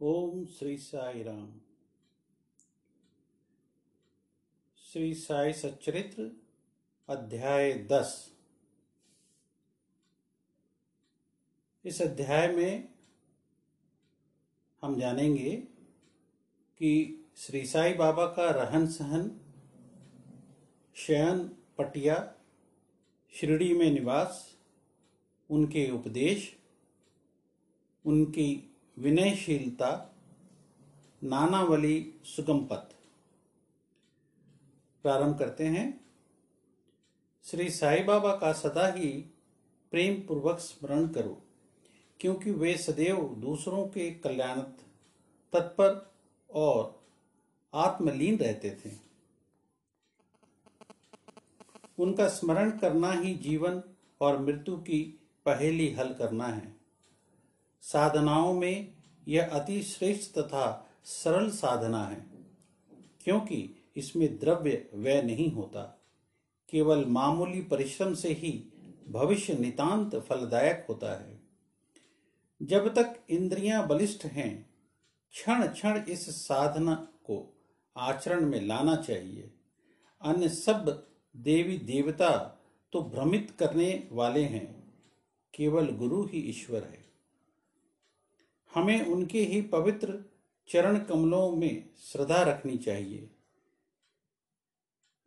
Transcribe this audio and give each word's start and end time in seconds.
ओम 0.00 0.46
श्री 0.46 0.76
साई 0.76 1.22
राम। 1.22 1.60
श्री 4.78 5.14
साई 5.14 5.52
सच्चरित्र 5.52 6.30
अध्याय 7.08 7.72
दस। 7.72 8.34
इस 11.84 12.02
अध्याय 12.02 12.48
में 12.48 12.88
हम 14.82 15.00
जानेंगे 15.00 15.56
कि 16.78 17.24
श्री 17.36 17.66
साई 17.66 17.94
बाबा 17.94 18.26
का 18.26 18.50
रहन 18.50 18.86
सहन, 18.86 19.40
शयन 20.94 21.56
पटिया, 21.78 22.34
शिरडी 23.32 23.74
में 23.74 23.90
निवास, 23.90 24.58
उनके 25.50 25.90
उपदेश, 25.90 26.58
उनकी 28.04 28.67
विनयशीलता, 28.98 30.14
नानावली 31.22 32.14
सुगम 32.24 32.64
पथ 32.64 32.94
प्रारंभ 35.04 35.38
करते 35.38 35.66
हैं। 35.66 36.00
श्री 37.44 37.70
साई 37.70 38.02
बाबा 38.02 38.34
का 38.36 38.52
सदा 38.52 38.86
ही 38.86 39.08
प्रेम 39.92 40.20
पूर्वक 40.20 40.58
स्मरण 40.58 41.08
करो, 41.08 41.42
क्योंकि 42.20 42.50
वे 42.50 42.76
सदैव 42.76 43.22
दूसरों 43.38 43.86
के 43.86 44.10
कल्याण 44.10 44.60
तत्पर 45.52 46.12
और 46.50 47.04
आत्मलीन 47.74 48.38
रहते 48.38 48.76
थे। 48.84 48.90
उनका 51.98 52.28
स्मरण 52.28 52.70
करना 52.70 53.12
ही 53.12 53.34
जीवन 53.34 53.82
और 54.20 54.38
मृत्यु 54.38 54.76
की 54.76 55.02
पहेली 55.46 55.92
हल 55.92 56.14
करना 56.14 56.46
है। 56.46 56.77
साधनाओं 57.82 58.52
में 58.52 58.94
यह 59.28 59.50
अति 59.52 59.82
श्रेष्ठ 59.82 60.38
तथा 60.38 60.90
सरल 61.04 61.50
साधना 61.50 62.04
है, 62.04 62.26
क्योंकि 63.20 63.76
इसमें 63.96 64.38
द्रव्य 64.38 64.88
व्यय 64.94 65.22
नहीं 65.22 65.50
होता। 65.52 65.82
केवल 66.68 67.04
मामूली 67.04 67.62
परिश्रम 67.62 68.14
से 68.14 68.32
ही 68.32 68.52
भविष्य 69.08 69.54
नितांत 69.54 70.16
फलदायक 70.16 70.86
होता 70.88 71.12
है। 71.12 71.40
जब 72.62 72.88
तक 72.94 73.20
इंद्रियाँ 73.30 73.86
बलिष्ठ 73.86 74.24
हैं 74.24 74.70
क्षण 75.34 75.66
क्षण 75.66 76.02
इस 76.08 76.28
साधना 76.38 76.94
को 77.24 77.36
आचरण 77.96 78.46
में 78.46 78.60
लाना 78.60 78.96
चाहिए। 78.96 79.50
अन्य 80.22 80.48
सब 80.48 81.08
देवी 81.34 81.78
देवता 81.78 82.30
तो 82.92 83.02
भ्रमित 83.02 83.50
करने 83.58 84.08
वाले 84.12 84.44
हैं। 84.44 84.66
केवल 85.54 85.90
गुरु 85.90 86.22
ही 86.24 86.38
ईश्वर 86.40 86.82
है। 86.82 87.07
हमें 88.78 89.06
उनके 89.06 89.40
ही 89.40 89.62
पवित्र 89.62 90.24
चरण 90.68 90.98
कमलों 90.98 91.56
में 91.56 91.90
श्रद्धा 91.98 92.42
रखनी 92.42 92.76
चाहिए। 92.78 93.30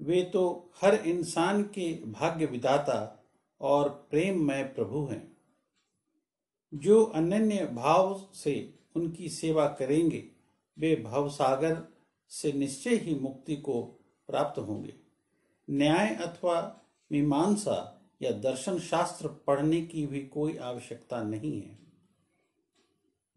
वे 0.02 0.24
तो 0.24 0.72
हर 0.82 0.96
इंसान 0.96 1.64
के 1.64 2.06
भाग्य 2.06 2.46
विदाता 2.46 3.26
और 3.62 4.08
प्रेममय 4.12 4.64
प्रभु 4.64 5.06
हैं। 5.06 5.38
जो 6.74 7.04
अनन्य 7.04 7.66
भाव 7.66 8.30
से 8.34 8.80
उनकी 8.96 9.30
सेवा 9.30 9.68
करेंगे, 9.68 10.30
वे 10.80 10.96
भवसागर 10.96 11.88
से 12.30 12.52
निश्चय 12.52 12.96
ही 12.96 13.16
मुक्ति 13.16 13.56
को 13.56 13.84
प्राप्त 14.28 14.60
होंगे। 14.60 14.94
न्याय 15.70 16.16
अथवा 16.16 16.82
मीमांसा 17.12 18.02
या 18.22 18.32
दर्शन 18.32 18.80
शास्त्र 18.80 19.28
पढ़ने 19.28 19.82
की 19.82 20.08
भी 20.08 20.28
कोई 20.28 20.58
आवश्यकता 20.58 21.24
नहीं 21.24 21.62
है। 21.62 21.81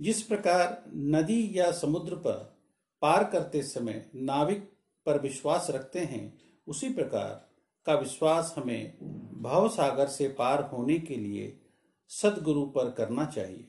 जिस 0.00 0.22
प्रकार 0.22 0.84
नदी 0.94 1.58
या 1.58 1.70
समुद्र 1.72 2.16
पर 2.16 2.56
पार 3.02 3.24
करते 3.24 3.62
समय 3.62 4.10
नाविक 4.14 4.72
पर 5.06 5.20
विश्वास 5.20 5.66
रखते 5.70 5.98
हैं, 5.98 6.38
उसी 6.66 6.88
प्रकार 6.88 7.48
का 7.86 7.94
विश्वास 7.94 8.54
हमें 8.58 8.96
भव 9.42 9.68
सागर 9.68 10.06
से 10.06 10.28
पार 10.28 10.62
होने 10.62 10.98
के 10.98 11.16
लिए 11.16 11.60
सदगुरु 12.08 12.66
पर 12.66 12.90
करना 12.90 13.24
चाहिए। 13.24 13.66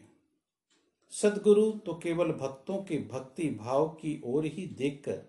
सदगुरु 1.12 1.72
तो 1.72 1.94
केवल 1.94 2.32
भक्तों 2.32 2.78
के 2.78 2.98
भक्ति 2.98 3.50
भाव 3.50 3.88
की 3.88 4.22
ओर 4.26 4.46
ही 4.46 4.68
देखकर 4.68 5.22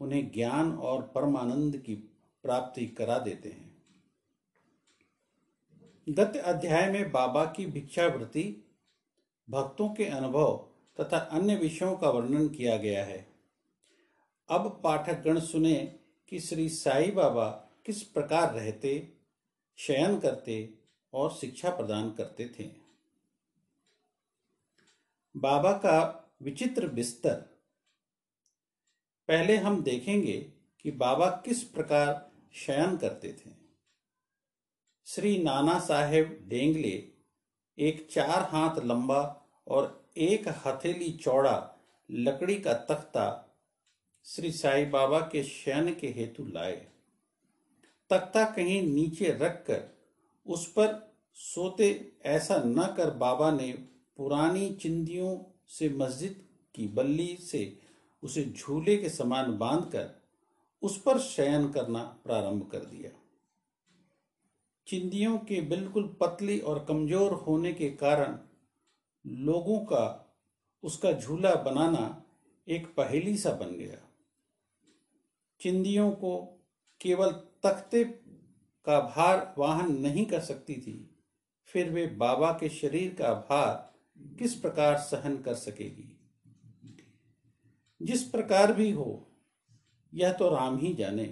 उन्हें 0.00 0.30
ज्ञान 0.32 0.72
और 0.72 1.02
परमानंद 1.14 1.76
की 1.76 1.94
प्राप्ति 2.44 2.86
करा 2.86 3.18
देते 3.18 3.48
हैं। 3.48 3.72
गत 6.08 6.36
अध्याय 6.36 6.90
में 6.90 7.12
बाबा 7.12 7.44
की 7.44 7.66
भिक्षावृत्ति 7.66 8.64
भक्तों 9.50 9.94
के 9.94 10.04
अनुभव 10.04 10.68
तथा 11.00 11.18
अन्य 11.18 11.56
विषयों 11.56 11.96
का 11.96 12.10
वर्णन 12.10 12.48
किया 12.48 12.76
गया 12.76 13.04
है। 13.04 13.32
अब 14.48 14.80
पाठक 14.84 15.22
गण 15.22 15.40
सुने 15.40 15.98
कि 16.28 16.40
श्री 16.40 16.68
साई 16.68 17.10
बाबा 17.10 17.48
किस 17.86 18.02
प्रकार 18.02 18.54
रहते, 18.54 19.12
शयन 19.76 20.20
करते 20.20 20.74
और 21.12 21.32
शिक्षा 21.32 21.70
प्रदान 21.70 22.10
करते 22.10 22.50
थे। 22.58 22.70
बाबा 25.36 25.72
का 25.72 26.30
विचित्र 26.42 26.88
बिस्तर। 26.88 27.34
पहले 29.28 29.56
हम 29.56 29.82
देखेंगे 29.82 30.52
कि 30.80 30.90
बाबा 30.90 31.30
किस 31.30 31.62
प्रकार 31.62 32.30
शयन 32.52 32.96
करते 32.96 33.32
थे। 33.32 33.50
श्री 35.06 35.42
नाना 35.42 35.80
साहेब 35.80 36.44
डेंगले 36.48 37.11
एक 37.82 38.06
चार 38.10 38.42
हाथ 38.50 38.78
लंबा 38.84 39.20
और 39.68 40.10
एक 40.16 40.48
हथेली 40.66 41.10
चौड़ा 41.12 41.56
लकड़ी 42.10 42.54
का 42.54 42.72
तख्ता 42.72 43.26
श्री 44.24 44.50
साई 44.52 44.84
बाबा 44.84 45.20
के 45.32 45.42
शयन 45.42 45.94
के 45.94 46.08
हेतु 46.08 46.44
लाए। 46.44 46.76
तख्ता 48.10 48.44
कहीं 48.44 48.82
नीचे 48.82 49.30
रखकर 49.40 49.82
उस 50.46 50.66
पर 50.72 51.14
सोते 51.34 52.12
ऐसा 52.24 52.62
न 52.66 52.94
कर 52.96 53.10
बाबा 53.10 53.50
ने 53.50 53.72
पुरानी 54.16 54.70
चिंदियों 54.74 55.36
से 55.68 55.88
मस्जिद 55.88 56.42
की 56.74 56.88
बल्ली 56.88 57.36
से 57.36 57.78
उसे 58.22 58.44
झूले 58.44 58.96
के 58.96 59.08
समान 59.08 59.56
बांधकर 59.58 60.10
उस 60.82 61.00
पर 61.02 61.18
शयन 61.18 61.68
करना 61.68 62.02
प्रारंभ 62.24 62.68
कर 62.72 62.78
दिया। 62.78 63.10
चिंदियों 64.86 65.36
के 65.38 65.60
बिल्कुल 65.60 66.06
पतली 66.20 66.58
और 66.60 66.84
कमज़ोर 66.84 67.32
होने 67.32 67.72
के 67.72 67.88
कारण 67.90 68.38
लोगों 69.24 69.78
का 69.84 70.04
उसका 70.84 71.12
झूला 71.12 71.54
बनाना 71.54 72.24
एक 72.68 72.86
पहेली 72.86 73.36
सा 73.36 73.52
बन 73.52 73.76
गया। 73.76 73.98
चिंदियों 75.60 76.10
को 76.12 76.36
केवल 77.00 77.30
तख्ते 77.64 78.04
का 78.04 79.00
भार 79.00 79.54
वाहन 79.58 79.96
नहीं 80.00 80.24
कर 80.26 80.40
सकती 80.40 80.74
थी, 80.74 81.10
फिर 81.66 81.90
वे 81.90 82.06
बाबा 82.06 82.50
के 82.52 82.68
शरीर 82.68 83.14
का 83.14 83.32
भार 83.48 83.92
किस 84.38 84.54
प्रकार 84.54 84.96
सहन 85.00 85.36
कर 85.36 85.54
सकेगी? 85.54 86.08
जिस 88.00 88.22
प्रकार 88.22 88.72
भी 88.72 88.90
हो, 88.90 89.26
यह 90.12 90.32
तो 90.32 90.48
राम 90.48 90.78
ही 90.78 90.92
जाने, 90.94 91.24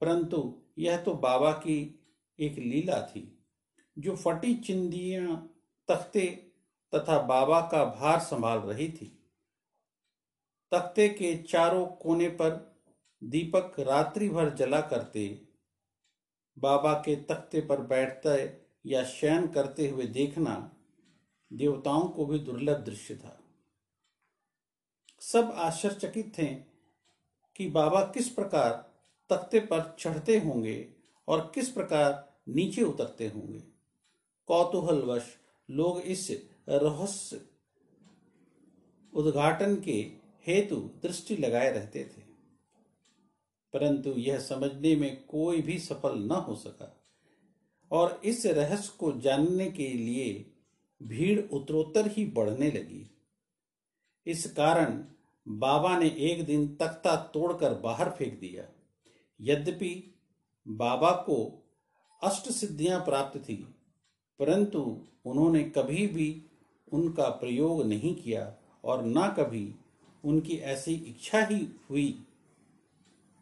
परंतु 0.00 0.54
यह 0.78 0.96
तो 0.96 1.14
बाबा 1.14 1.52
की 1.52 1.99
एक 2.40 2.58
लीला 2.58 3.00
थी, 3.06 3.22
जो 3.96 4.16
फटी 4.16 4.54
चिंदियाँ 4.56 5.36
तख्ते 5.88 6.26
तथा 6.92 7.18
बाबा 7.18 7.60
का 7.60 7.84
भार 7.84 8.18
संभाल 8.20 8.58
रही 8.58 8.88
थी। 8.88 9.06
तख्ते 10.72 11.08
के 11.08 11.36
चारों 11.42 11.86
कोने 11.86 12.28
पर 12.28 12.50
दीपक 13.22 13.78
रात्रि 13.80 14.28
भर 14.28 14.54
जला 14.54 14.80
करते, 14.80 15.26
बाबा 16.56 16.92
के 16.94 17.16
तख्ते 17.16 17.60
पर 17.60 17.80
बैठते 17.80 18.38
या 18.86 19.04
शयन 19.04 19.46
करते 19.46 19.88
हुए 19.88 20.04
देखना 20.04 20.54
देवताओं 21.50 22.08
को 22.08 22.26
भी 22.26 22.38
दुर्लभ 22.38 22.84
दृश्य 22.84 23.14
था। 23.16 23.36
सब 25.22 25.52
आश्चर्यचकित 25.54 26.32
थे 26.38 26.46
कि 27.56 27.68
बाबा 27.70 28.00
किस 28.04 28.28
प्रकार 28.28 28.72
तख्ते 29.30 29.60
पर 29.60 29.96
चढ़ते 29.98 30.38
होंगे 30.38 30.88
और 31.28 31.50
किस 31.54 31.68
प्रकार 31.68 32.12
नीचे 32.48 32.82
उतरते 32.82 33.28
होंगे। 33.28 33.62
कौतूहलवश 34.46 35.36
लोग 35.70 36.00
इस 36.00 36.48
रहस्य 36.68 37.40
उद्घाटन 39.14 39.80
के 39.80 40.12
हेतु 40.46 40.76
दृष्टि 40.76 41.36
लगाए 41.36 41.70
रहते 41.70 42.04
थे। 42.04 42.20
परंतु 43.72 44.10
यह 44.10 44.40
समझने 44.40 44.96
में 44.96 45.24
कोई 45.24 45.62
भी 45.62 45.78
सफल 45.78 46.18
न 46.18 46.30
हो 46.30 46.54
सका 46.54 47.00
और 47.90 48.20
इस 48.24 48.46
रहस्य 48.46 48.92
को 48.98 49.12
जानने 49.12 49.70
के 49.70 49.88
लिए 49.88 50.52
भीड़ 51.02 51.48
उत्तरोत्तर 51.52 52.10
ही 52.10 52.24
बढ़ने 52.24 52.70
लगी। 52.70 53.10
इस 54.26 54.52
कारण 54.52 55.04
बाबा 55.48 55.98
ने 55.98 56.08
एक 56.08 56.44
दिन 56.44 56.76
तख्ता 56.76 57.16
तोड़कर 57.16 57.74
बाहर 57.74 58.10
फेंक 58.10 58.40
दिया। 58.40 58.68
यद्यपि 59.40 60.14
बाबा 60.68 61.10
को 61.10 61.59
अष्ट 62.22 62.48
सिद्धियाँ 62.50 63.00
प्राप्त 63.00 63.38
थी, 63.40 63.54
परंतु 64.40 64.80
उन्होंने 65.26 65.62
कभी 65.70 66.06
भी 66.06 66.42
उनका 66.92 67.28
प्रयोग 67.30 67.84
नहीं 67.86 68.14
किया 68.14 68.52
और 68.84 69.04
न 69.06 69.28
कभी 69.38 69.74
उनकी 70.24 70.56
ऐसी 70.56 70.94
इच्छा 71.08 71.40
ही 71.46 71.66
हुई। 71.90 72.24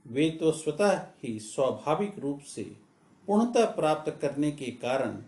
वे 0.06 0.28
तो 0.30 0.52
स्वतः 0.52 0.96
ही 1.22 1.38
स्वाभाविक 1.40 2.18
रूप 2.18 2.40
से 2.46 2.62
पूर्णता 3.28 3.64
प्राप्त 3.70 4.10
करने 4.20 4.50
के 4.50 4.70
कारण 4.82 5.18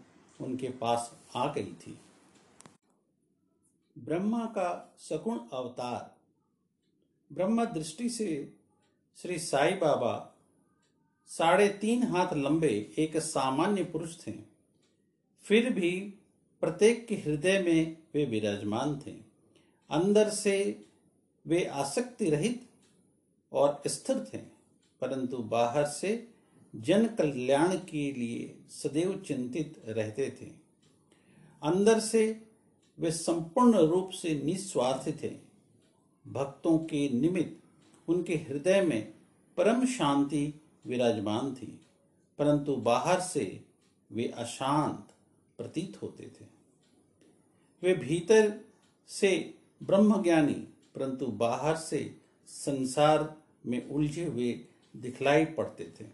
उनके 0.40 0.68
पास 0.78 1.10
आ 1.36 1.52
गई 1.52 1.72
थी। 1.80 1.98
ब्रह्मा 3.96 4.44
का 4.48 4.94
सगुण 4.98 5.38
अवतार। 5.52 6.10
ब्रह्मा 7.30 7.64
दृष्टि 7.64 8.08
से 8.08 8.52
श्री 9.18 9.38
साई 9.38 9.72
बाबा 9.72 10.12
साढ़े 11.30 11.68
तीन 11.80 12.02
हाथ 12.02 12.32
लंबे 12.34 12.68
एक 12.98 13.16
सामान्य 13.16 13.82
पुरुष 13.84 14.16
थे। 14.18 14.32
फिर 15.46 15.68
भी 15.72 15.90
प्रत्येक 16.62 17.06
के 17.06 17.14
हृदय 17.16 17.58
में 17.62 17.96
वे 18.14 18.24
विराजमान 18.24 18.98
थे। 19.06 19.10
अंदर 19.90 20.28
से 20.28 20.56
वे 21.46 21.64
आसक्ति 21.64 22.30
रहित 22.30 22.68
और 23.52 23.82
स्थिर 23.86 24.24
थे, 24.24 24.38
परंतु 25.02 25.36
बाहर 25.36 25.84
से 25.84 26.12
जन 26.74 27.06
कल्याण 27.08 27.76
के 27.84 28.10
लिए 28.12 28.54
सदैव 28.70 29.16
चिंतित 29.26 29.82
रहते 29.88 30.28
थे। 30.40 30.46
अंदर 31.62 32.00
से 32.00 32.22
वे 32.98 33.10
संपूर्ण 33.10 33.78
रूप 33.78 34.10
से 34.12 34.34
निस्वार्थ 34.44 35.08
थे। 35.22 35.30
भक्तों 36.24 36.76
के 36.78 37.08
निमित्त 37.10 38.08
उनके 38.08 38.34
हृदय 38.48 38.80
में 38.82 39.12
परम 39.56 39.84
शांति 39.86 40.42
विराजमान 40.84 41.54
थी, 41.54 41.66
परंतु 42.38 42.76
बाहर 42.78 43.20
से 43.20 43.44
वे 44.10 44.26
अशांत 44.28 45.14
प्रतीत 45.58 46.00
होते 46.02 46.30
थे। 46.30 46.44
वे 47.82 47.94
भीतर 47.96 48.52
से 49.10 49.32
ब्रह्मज्ञानी, 49.80 50.54
परंतु 50.94 51.26
बाहर 51.26 51.76
से 51.76 51.98
संसार 52.48 53.34
में 53.66 53.88
उलझे 53.88 54.24
हुए 54.24 54.52
दिखलाई 54.94 55.44
पड़ते 55.46 55.84
थे। 56.00 56.04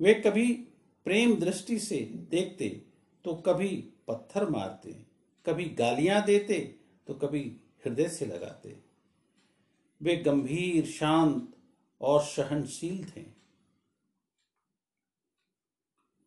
वे 0.00 0.14
कभी 0.16 0.52
प्रेम 1.06 1.34
दृष्टि 1.36 1.78
से 1.78 1.98
देखते 2.30 2.68
तो 3.24 3.34
कभी 3.36 3.68
पत्थर 4.08 4.48
मारते, 4.50 4.92
कभी 5.46 5.64
गालियाँ 5.78 6.24
देते 6.24 6.58
तो 7.06 7.14
कभी 7.14 7.40
हृदय 7.84 8.08
से 8.08 8.26
लगाते। 8.26 8.76
वे 10.00 10.16
गंभीर, 10.16 10.86
शांत 10.86 11.55
और 12.00 12.22
सहनशील 12.22 13.10
थे। 13.10 13.24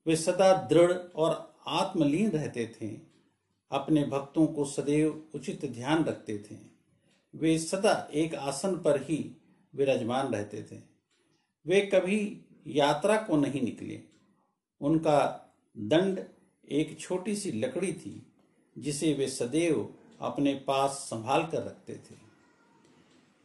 वे 0.08 0.16
सदा 0.16 0.68
दृढ़ 0.68 0.92
और 0.92 1.56
आत्मलीन 1.68 2.32
रहते 2.32 2.76
थे। 2.82 3.00
अपने 3.72 4.04
भक्तों 4.04 4.48
को 4.48 4.66
सदैव 4.66 5.32
उचित 5.36 5.66
ध्यान 5.66 6.06
रखते 6.06 6.44
थे। 6.52 6.58
वे 7.36 7.60
सदा 7.60 8.10
एक 8.14 8.36
आसन 8.36 8.78
पर 8.78 9.04
ही 9.04 9.36
विराजमान 9.76 10.34
रहते 10.34 10.64
थे। 10.64 10.82
वे 11.66 11.82
कभी 11.82 12.46
यात्रा 12.68 13.18
को 13.18 13.38
नहीं 13.38 13.62
निकले। 13.62 14.04
उनका 14.82 15.50
दंड 15.78 16.24
एक 16.70 17.00
छोटी 17.00 17.36
सी 17.36 17.52
लकड़ी 17.52 17.94
थी, 17.94 18.34
जिसे 18.78 19.14
वे 19.14 19.28
सदैव 19.28 19.96
अपने 20.22 20.54
पास 20.56 20.92
संभाल 20.92 21.48
कर 21.48 21.64
रखते 21.64 21.96
थे। 21.96 22.16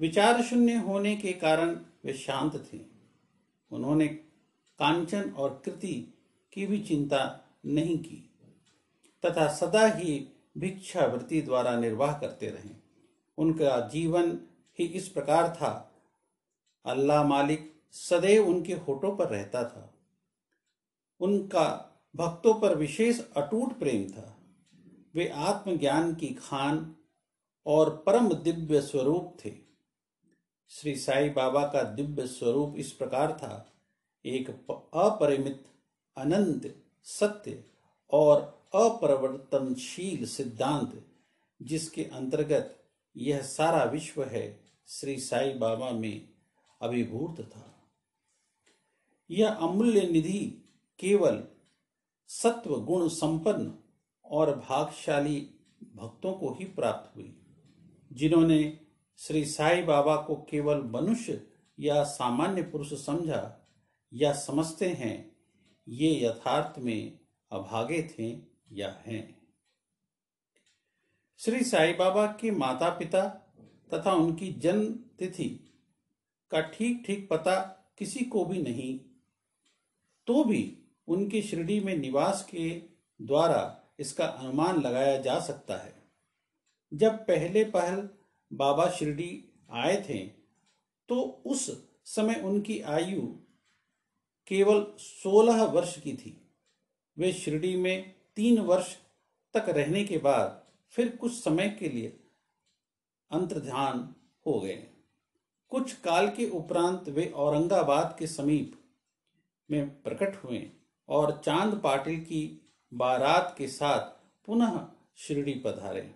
विचार 0.00 0.42
शून्य 0.42 0.74
होने 0.74 1.16
के 1.16 1.32
कारण 1.32 1.84
वे 2.04 2.12
शांत 2.12 2.68
थे। 2.72 2.80
उन्होंने 3.72 4.08
कांचन 4.78 5.30
और 5.30 5.62
कृति 5.64 6.14
की 6.52 6.66
भी 6.66 6.78
चिंता 6.78 7.44
नहीं 7.66 7.98
की 7.98 8.30
तथा 9.26 9.48
सदा 9.48 9.86
ही 9.86 10.28
भिक्षावृत्ति 10.58 11.42
द्वारा 11.42 11.80
निर्वाह 11.80 12.18
करते 12.18 12.48
रहे। 12.48 12.70
उनका 13.38 13.88
जीवन 13.88 14.38
ही 14.78 14.84
इस 14.84 15.08
प्रकार 15.08 15.48
था। 15.48 15.94
अल्लाह 16.84 17.24
मालिक 17.24 17.74
सदैव 17.92 18.48
उनके 18.48 18.72
होठों 18.72 19.16
पर 19.16 19.28
रहता 19.28 19.64
था। 19.64 19.94
उनका 21.20 21.90
भक्तों 22.16 22.54
पर 22.54 22.76
विशेष 22.76 23.20
अटूट 23.36 23.78
प्रेम 23.78 24.12
था। 24.12 24.38
वे 25.14 25.28
आत्मज्ञान 25.28 26.14
की 26.14 26.26
खान 26.26 26.96
और 27.66 28.02
परम 28.06 28.34
दिव्य 28.34 28.80
स्वरूप 28.80 29.36
थे। 29.44 29.63
श्री 30.74 30.96
साई 30.96 31.28
बाबा 31.30 31.66
का 31.66 31.82
दिव्य 31.82 32.26
स्वरूप 32.26 32.74
इस 32.76 32.92
प्रकार 32.92 33.32
था। 33.32 33.72
एक 34.24 34.50
अपरिमित, 34.94 35.64
अनंत, 36.16 36.82
सत्य 37.04 37.64
और 38.10 38.40
अपरिवर्तनशील 38.74 40.26
सिद्धांत 40.26 41.06
जिसके 41.62 42.04
अंतर्गत 42.04 42.84
यह 43.16 43.42
सारा 43.42 43.84
विश्व 43.84 44.24
है, 44.24 44.60
श्री 44.88 45.16
साई 45.20 45.52
बाबा 45.52 45.90
में 45.90 46.28
अभिभूत 46.80 47.40
था। 47.40 47.74
यह 49.30 49.48
अमूल्य 49.48 50.00
निधि 50.00 50.62
केवल 50.98 51.44
सत्व 52.28 52.80
गुण 52.80 53.08
संपन्न 53.08 53.74
और 54.24 54.58
भागशाली 54.58 55.50
भक्तों 55.94 56.32
को 56.32 56.50
ही 56.50 56.64
प्राप्त 56.64 57.16
हुई, 57.16 57.36
जिन्होंने 58.12 58.83
श्री 59.18 59.44
साई 59.44 59.82
बाबा 59.82 60.14
को 60.16 60.34
केवल 60.50 60.82
मनुष्य 60.84 61.40
या 61.78 62.02
सामान्य 62.04 62.62
पुरुष 62.62 62.92
समझा 63.04 63.42
या 64.12 64.32
समझते 64.32 64.88
हैं, 64.88 65.36
ये 65.86 66.10
यथार्थ 66.24 66.78
में 66.78 67.18
अभागे 67.50 68.02
थे 68.10 68.28
या 68.72 68.88
हैं। 69.06 69.22
श्री 71.40 71.64
साई 71.64 71.92
बाबा 71.92 72.26
के 72.40 72.50
माता 72.50 72.88
पिता 72.88 73.22
तथा 73.92 74.12
उनकी 74.12 74.50
जन्म 74.52 74.92
तिथि 75.18 75.48
का 76.50 76.60
ठीक 76.68 77.02
ठीक 77.06 77.28
पता 77.30 77.56
किसी 77.98 78.24
को 78.24 78.44
भी 78.44 78.62
नहीं 78.62 78.98
तो 80.26 80.44
भी 80.44 80.62
उनके 81.08 81.42
शिरडी 81.42 81.78
में 81.80 81.96
निवास 81.96 82.44
के 82.50 82.68
द्वारा 83.20 83.80
इसका 84.00 84.26
अनुमान 84.26 84.80
लगाया 84.82 85.16
जा 85.20 85.38
सकता 85.40 85.76
है। 85.76 85.94
जब 86.92 87.18
पहले 87.26 87.64
पहल 87.64 88.08
बाबा 88.50 88.88
शिरडी 88.90 89.44
आए 89.72 89.96
थे 90.08 90.18
तो 91.08 91.20
उस 91.46 91.68
समय 92.04 92.40
उनकी 92.44 92.80
आयु 92.80 93.22
केवल 94.46 94.84
सोलह 94.98 95.62
वर्ष 95.64 95.98
की 96.00 96.12
थी। 96.12 96.40
वे 97.16 97.32
शिरडी 97.32 97.74
में 97.76 98.14
तीन 98.36 98.58
वर्ष 98.60 98.94
तक 99.54 99.68
रहने 99.68 100.04
के 100.04 100.18
बाद 100.18 100.62
फिर 100.92 101.16
कुछ 101.16 101.32
समय 101.32 101.68
के 101.68 101.88
लिए 101.88 102.08
अंतर्ध्यान 103.30 104.14
हो 104.46 104.58
गए। 104.60 104.82
कुछ 105.72 105.92
काल 105.94 106.28
के 106.28 106.48
उपरांत 106.50 107.08
वे 107.08 107.26
औरंगाबाद 107.36 108.16
के 108.18 108.26
समीप 108.26 108.80
में 109.70 110.02
प्रकट 110.02 110.42
हुए 110.44 110.70
और 111.08 111.40
चाँद 111.44 111.80
पाटिल 111.84 112.20
की 112.20 112.42
बारात 112.92 113.54
के 113.58 113.68
साथ 113.68 114.12
पुनः 114.46 114.78
शिरडी 115.16 115.54
पधारे। 115.64 116.10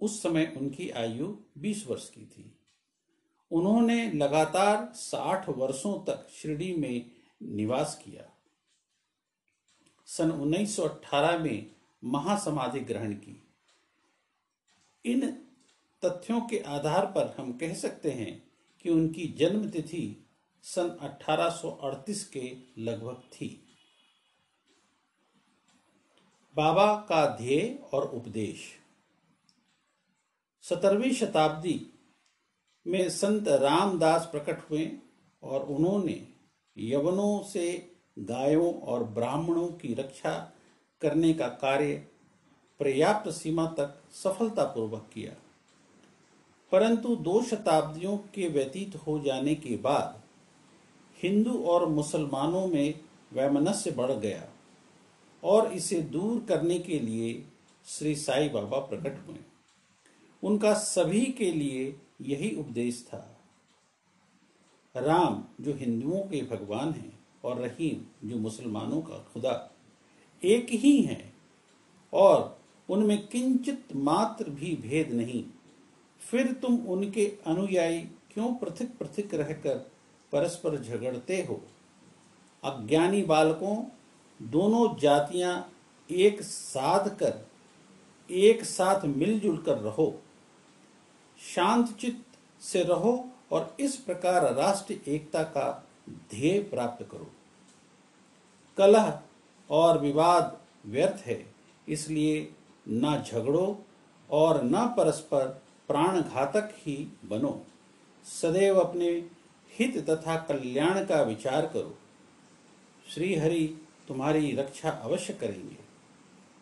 उस 0.00 0.22
समय 0.22 0.54
उनकी 0.56 0.90
आयु 0.90 1.36
20 1.58 1.86
वर्ष 1.86 2.10
की 2.10 2.26
थी। 2.26 2.58
उन्होंने 3.50 4.12
लगातार 4.12 4.92
60 4.94 5.48
वर्षों 5.48 6.04
तक 6.04 6.28
शिरडी 6.28 6.74
में 6.74 7.10
निवास 7.42 8.02
किया। 8.04 8.32
सन 10.06 10.30
1918 10.30 11.38
में 11.38 11.76
महासमाधि 12.04 12.80
ग्रहण 12.80 13.12
की। 13.12 13.42
इन 15.04 15.30
तथ्यों 16.04 16.40
के 16.40 16.58
आधार 16.58 17.06
पर 17.06 17.34
हम 17.38 17.52
कह 17.52 17.74
सकते 17.74 18.10
हैं 18.10 18.50
कि 18.80 18.88
उनकी 18.88 19.26
जन्म 19.26 19.70
तिथि 19.70 20.26
सन 20.62 20.98
1838 21.00 22.24
के 22.24 22.56
लगभग 22.78 23.22
थी। 23.32 23.62
बाबा 26.56 27.06
का 27.08 27.36
ध्येय 27.36 27.88
और 27.94 28.10
उपदेश। 28.10 28.85
सत्रहवीं 30.68 31.12
शताब्दी 31.12 31.86
में 32.86 33.10
संत 33.10 33.48
रामदास 33.48 34.28
प्रकट 34.32 34.70
हुए 34.70 34.92
और 35.42 35.62
उन्होंने 35.62 36.28
यवनों 36.78 37.42
से 37.42 37.94
गायों 38.18 38.80
और 38.80 39.04
ब्राह्मणों 39.04 39.68
की 39.68 39.94
रक्षा 39.94 40.52
करने 41.00 41.32
का 41.34 41.48
कार्य 41.48 42.06
पर्याप्त 42.80 43.30
सीमा 43.30 43.66
तक 43.66 44.02
सफलतापूर्वक 44.12 45.10
किया। 45.14 45.32
परंतु 46.72 47.16
दो 47.16 47.42
शताब्दियों 47.42 48.18
के 48.18 48.48
व्यतीत 48.48 48.96
हो 48.96 49.18
जाने 49.18 49.54
के 49.54 49.76
बाद 49.76 50.22
हिंदू 51.22 51.64
और 51.64 51.86
मुसलमानों 51.86 52.66
में 52.66 53.00
वैमनस्य 53.32 53.90
बढ़ 53.90 54.12
गया 54.12 54.48
और 55.42 55.72
इसे 55.72 56.00
दूर 56.00 56.46
करने 56.48 56.78
के 56.78 56.98
लिए 56.98 57.44
श्री 57.86 58.16
साई 58.16 58.48
बाबा 58.48 58.78
प्रकट 58.78 59.28
हुए। 59.28 59.38
उनका 60.42 60.74
सभी 60.74 61.24
के 61.26 61.52
लिए 61.52 62.00
यही 62.20 62.56
उपदेश 62.56 63.06
था। 63.08 63.40
राम, 64.96 65.44
जो 65.60 65.74
हिंदुओं 65.74 66.20
के 66.20 66.42
भगवान 66.42 66.90
हैं, 66.90 67.18
और 67.44 67.56
रहीम, 67.56 68.28
जो 68.28 68.36
मुसलमानों 68.36 69.02
का 69.02 69.18
खुदा, 69.18 69.72
एक 70.44 70.66
ही 70.70 71.02
हैं, 71.02 71.34
और 72.12 72.60
उनमें 72.90 73.26
किंचित 73.26 73.84
मात्र 73.96 74.50
भी 74.50 74.76
भेद 74.76 75.12
नहीं। 75.12 75.44
फिर 76.20 76.52
तुम 76.52 76.86
उनके 76.86 77.38
अनुयायी 77.46 78.02
क्यों 78.02 78.54
पृथक 78.54 78.88
पृथक 78.98 79.34
रहकर 79.34 79.90
परस्पर 80.32 80.82
झगड़ते 80.82 81.42
हो? 81.42 81.62
अज्ञानी 82.64 83.22
बालकों, 83.22 83.84
दोनों 84.42 84.96
जातियाँ 84.96 85.72
एक 86.10 86.42
साध 86.42 87.08
कर, 87.08 87.48
एक 88.30 88.64
साथ 88.64 89.04
मिलजुल 89.04 89.58
कर 89.58 89.78
रहो। 89.78 90.22
शांत 91.54 91.96
चित्त 91.96 92.38
से 92.62 92.82
रहो 92.82 93.24
और 93.52 93.76
इस 93.80 93.96
प्रकार 93.96 94.54
राष्ट्र 94.54 94.94
एकता 95.06 95.42
का 95.42 95.86
ध्येय 96.10 96.58
प्राप्त 96.62 97.06
करो। 97.10 97.30
कलह 98.78 99.20
और 99.70 99.98
विवाद 99.98 100.56
व्यर्थ 100.86 101.26
है, 101.26 101.44
इसलिए 101.88 102.48
न 102.88 103.22
झगड़ो 103.32 103.78
और 104.30 104.62
न 104.64 104.86
परस्पर 104.96 105.46
प्राण 105.88 106.20
घातक 106.20 106.72
ही 106.76 106.96
बनो। 107.24 107.60
सदैव 108.24 108.78
अपने 108.80 109.08
हित 109.72 109.98
तथा 110.10 110.36
कल्याण 110.36 111.04
का 111.04 111.20
विचार 111.22 111.66
करो। 111.66 111.96
श्री 113.08 113.34
हरि 113.34 113.66
तुम्हारी 114.08 114.54
रक्षा 114.56 114.90
अवश्य 114.90 115.32
करेंगे। 115.32 115.76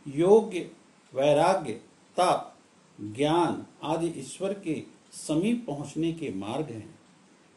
योग्य, 0.07 0.71
वैराग्य, 1.13 1.73
ताप 2.17 2.54
ज्ञान 2.99 3.65
आदि 3.83 4.07
ईश्वर 4.19 4.53
के 4.59 4.83
समीप 5.13 5.65
पहुँचने 5.67 6.13
के 6.13 6.33
मार्ग 6.35 6.71
हैं। 6.71 6.99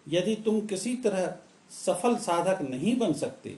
यदि 0.07 0.35
तुम 0.35 0.59
किसी 0.67 0.95
तरह 0.95 1.37
सफल 1.71 2.15
साधक 2.17 2.61
नहीं 2.61 2.95
बन 2.97 3.13
सकते 3.13 3.57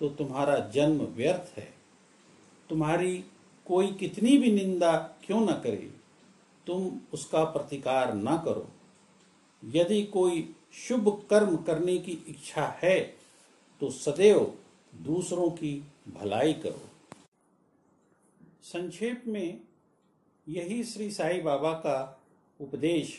तो 0.00 0.08
तुम्हारा 0.08 0.58
जन्म 0.74 1.04
व्यर्थ 1.16 1.58
है। 1.58 1.68
तुम्हारी 2.70 3.16
कोई 3.66 3.86
कितनी 3.94 4.36
भी 4.38 4.52
निंदा 4.52 4.96
क्यों 5.26 5.40
न 5.40 5.52
करे, 5.54 5.90
तुम 6.66 7.00
उसका 7.12 7.44
प्रतिकार 7.44 8.14
न 8.14 8.36
करो। 8.38 8.68
यदि 9.62 10.02
कोई 10.06 10.48
शुभ 10.78 11.08
कर्म 11.30 11.56
करने 11.58 11.96
की 11.98 12.12
इच्छा 12.28 12.66
है 12.82 12.98
तो 13.80 13.90
सदैव 13.90 14.40
दूसरों 14.92 15.50
की 15.50 15.72
भलाई 16.14 16.52
करो। 16.54 16.88
संक्षेप 18.64 19.22
में 19.26 19.60
यही 20.48 20.82
श्री 20.84 21.10
साई 21.10 21.40
बाबा 21.40 21.72
का 21.72 22.20
उपदेश 22.60 23.10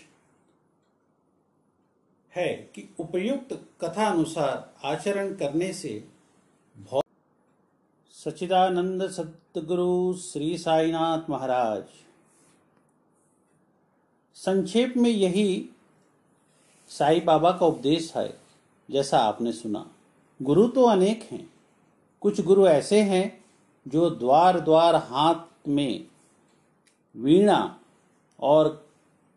है 2.34 2.48
कि 2.76 2.88
उपयुक्त 3.00 3.54
कथा 3.82 4.08
अनुसार 4.08 4.88
आचरण 4.88 5.34
करने 5.36 5.72
से 5.74 5.92
सचिदानंद 8.16 9.08
सतगुरु 9.10 10.14
श्री 10.14 10.58
साईनाथ 10.58 11.30
महाराज। 11.30 11.84
संक्षेप 14.38 14.94
में 14.98 15.10
यही 15.10 15.70
साई 16.92 17.20
बाबा 17.20 17.52
का 17.52 17.66
उपदेश 17.66 18.12
है, 18.18 18.34
जैसा 18.90 19.20
आपने 19.20 19.52
सुना। 19.52 19.90
गुरु 20.40 20.68
तो 20.68 20.86
अनेक 20.86 21.28
हैं, 21.32 21.50
कुछ 22.22 22.42
गुरु 22.42 22.68
ऐसे 22.68 23.02
हैं 23.02 23.46
जो 23.86 24.10
द्वार 24.10 24.60
द्वार 24.60 24.96
हाथ 24.96 25.68
में 25.68 26.09
वीणा 27.16 27.80
और 28.40 28.88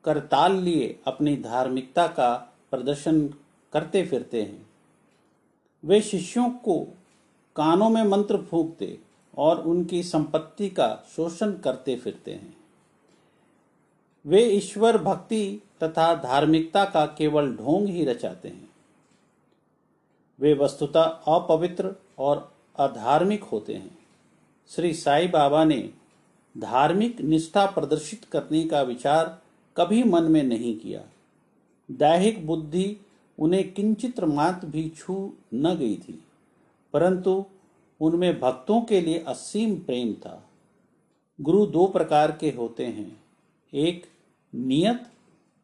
करताल 0.04 0.52
लिए 0.56 1.00
अपनी 1.06 1.36
धार्मिकता 1.36 2.06
का 2.06 2.34
प्रदर्शन 2.70 3.34
करते 3.72 4.06
फिरते 4.06 4.42
हैं। 4.42 4.66
वे 5.84 6.00
शिष्यों 6.00 6.50
को 6.50 6.80
कानों 7.56 7.90
में 7.90 8.04
मंत्र 8.04 8.36
फूंकते 8.36 8.98
और 9.38 9.60
उनकी 9.60 10.02
संपत्ति 10.02 10.68
का 10.68 11.04
शोषण 11.16 11.52
करते 11.52 11.96
फिरते 11.96 12.32
हैं। 12.32 12.56
वे 14.26 14.42
ईश्वर 14.42 14.98
भक्ति 14.98 15.62
तथा 15.82 16.14
धार्मिकता 16.14 16.84
का 16.84 17.06
केवल 17.06 17.56
ढोंग 17.56 17.88
ही 17.88 18.04
रचाते 18.04 18.48
हैं। 18.48 18.70
वे 20.40 20.54
वस्तुतः 20.54 21.02
अपवित्र 21.02 21.94
और 22.18 22.52
अधार्मिक 22.78 23.42
होते 23.42 23.74
हैं। 23.74 23.98
श्री 24.68 24.94
साई 24.94 25.28
बाबा 25.28 25.64
ने 25.64 25.90
धार्मिक 26.54 27.20
निष्ठा 27.20 27.64
प्रदर्शित 27.66 28.24
करने 28.24 28.62
का 28.64 28.82
विचार 28.82 29.40
कभी 29.76 30.02
मन 30.02 30.24
में 30.24 30.42
नहीं 30.42 30.76
किया। 30.78 31.00
दैहिक 31.88 32.46
बुद्धि 32.46 32.96
उन्हें 33.38 33.72
किंचित 33.72 34.20
मात्र 34.20 34.66
भी 34.66 34.88
छू 34.88 35.14
न 35.54 35.74
गई 35.74 35.96
थी, 35.96 36.22
परंतु 36.94 37.44
उनमें 38.00 38.38
भक्तों 38.40 38.80
के 38.82 39.00
लिए 39.00 39.18
असीम 39.18 39.74
प्रेम 39.76 40.12
था। 40.14 40.42
गुरु 41.38 41.64
दो 41.66 41.86
प्रकार 41.86 42.32
के 42.32 42.50
होते 42.50 42.86
हैं, 42.86 43.16
एक 43.72 44.06
नियत 44.52 45.06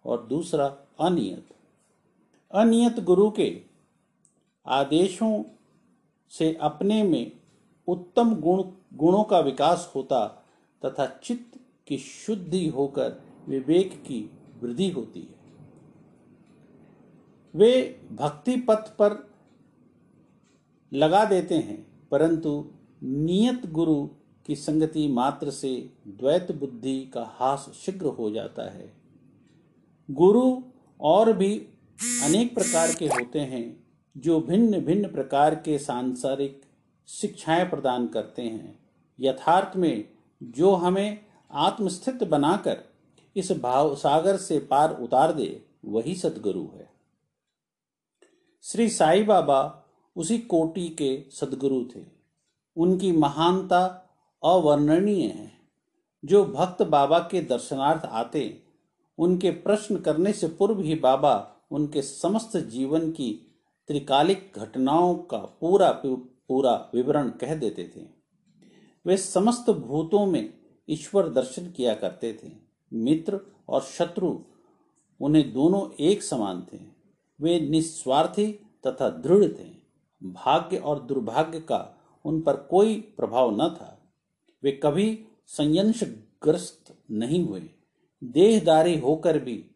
और 0.04 0.26
दूसरा 0.26 0.66
अनियत। 1.00 1.54
अनियत 2.50 3.00
गुरु 3.00 3.30
के 3.30 3.50
आदेशों 4.66 5.42
से 6.32 6.52
अपने 6.60 7.02
में 7.02 7.32
उत्तम 7.88 8.34
गुण, 8.34 8.62
गुणों 8.94 9.22
का 9.24 9.38
विकास 9.40 9.90
होता 9.94 10.37
तथा 10.84 11.20
चित्त 11.22 11.60
की 11.88 11.98
शुद्धि 11.98 12.68
होकर 12.68 13.22
विवेक 13.48 13.92
की 13.92 14.30
वृद्धि 14.62 14.90
होती 14.90 15.20
है। 15.20 15.38
वे 17.54 18.00
भक्ति 18.12 18.56
पथ 18.56 18.96
पर 18.96 19.30
लगा 20.92 21.24
देते 21.24 21.54
हैं, 21.54 22.08
परंतु 22.10 22.70
नियत 23.02 23.66
गुरु 23.70 24.08
की 24.46 24.56
संगति 24.56 25.08
मात्र 25.08 25.50
से 25.50 25.90
द्वैत 26.08 26.52
बुद्धि 26.52 27.10
का 27.14 27.24
हास 27.24 27.72
शीघ्र 27.74 28.06
हो 28.06 28.30
जाता 28.30 28.70
है। 28.70 28.92
गुरु 30.10 30.62
और 31.00 31.32
भी 31.32 31.58
अनेक 32.24 32.54
प्रकार 32.54 32.94
के 32.94 33.06
होते 33.06 33.38
हैं, 33.38 33.84
जो 34.16 34.40
भिन्न 34.40 34.80
भिन्न 34.80 35.08
प्रकार 35.08 35.54
के 35.54 35.78
सांसारिक 35.78 36.62
शिक्षाएँ 37.06 37.64
प्रदान 37.64 38.06
करते 38.06 38.42
हैं। 38.42 38.78
यथार्थ 39.20 39.76
में 39.76 40.08
जो 40.42 40.74
हमें 40.74 41.26
आत्मस्थित 41.52 42.24
बनाकर 42.24 42.84
इस 43.36 43.52
भाव 43.52 43.96
सागर 43.96 44.36
से 44.36 44.58
पार 44.58 45.02
उतार 45.02 45.32
दे, 45.32 45.64
वही 45.84 46.14
सदगुरु 46.14 46.62
है। 46.62 46.90
श्री 48.62 48.88
साई 48.88 49.22
बाबा 49.22 49.84
उसी 50.16 50.38
कोटि 50.38 50.88
के 50.88 51.24
सदगुरु 51.30 51.84
थे। 51.96 52.04
उनकी 52.76 53.12
महानता 53.12 54.10
अवर्णनीय 54.44 55.26
है। 55.26 55.52
जो 56.24 56.44
भक्त 56.44 56.82
बाबा 56.82 57.18
के 57.18 57.40
दर्शनार्थ 57.40 58.04
आते, 58.04 58.62
उनके 59.18 59.50
प्रश्न 59.50 59.96
करने 59.96 60.32
से 60.32 60.48
पूर्व 60.48 60.80
ही 60.80 60.94
बाबा 60.94 61.56
उनके 61.70 62.02
समस्त 62.02 62.56
जीवन 62.56 63.10
की 63.10 63.56
त्रिकालिक 63.88 64.52
घटनाओं 64.56 65.14
का 65.14 65.38
पूरा 65.38 66.02
पूरा 66.06 66.90
विवरण 66.94 67.28
कह 67.30 67.54
देते 67.54 67.92
थे। 67.96 68.17
वे 69.08 69.16
समस्त 69.16 69.70
भूतों 69.70 70.26
में 70.26 70.54
ईश्वर 70.88 71.28
दर्शन 71.28 71.70
किया 71.70 71.94
करते 71.94 72.40
थे। 72.44 72.50
मित्र 72.92 73.40
और 73.68 73.82
शत्रु 73.82 74.38
उन्हें 75.20 75.52
दोनों 75.52 75.94
एक 76.00 76.22
समान 76.22 76.66
थे। 76.72 76.78
वे 77.40 77.60
निस्वार्थी 77.60 78.52
तथा 78.86 79.08
दृढ़ 79.10 79.44
थे। 79.44 79.70
भाग्य 80.22 80.76
और 80.76 81.00
दुर्भाग्य 81.00 81.60
का 81.60 82.00
उन 82.24 82.40
पर 82.40 82.56
कोई 82.56 83.00
प्रभाव 83.00 83.50
न 83.50 83.68
था। 83.68 84.12
वे 84.62 84.80
कभी 84.82 85.24
संयंश 85.46 86.02
ग्रस्त 86.42 86.96
नहीं 87.10 87.46
हुए। 87.46 87.62
देहदारी 88.24 88.98
होकर 88.98 89.38
भी 89.38 89.70